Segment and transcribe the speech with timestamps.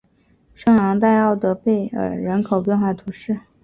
[0.55, 3.39] 圣昂代奥德贝尔人口变化图示